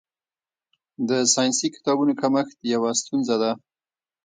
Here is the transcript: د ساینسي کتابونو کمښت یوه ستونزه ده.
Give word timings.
د 1.09 1.09
ساینسي 1.33 1.67
کتابونو 1.75 2.13
کمښت 2.21 2.57
یوه 2.73 2.89
ستونزه 3.01 3.35
ده. 3.41 3.51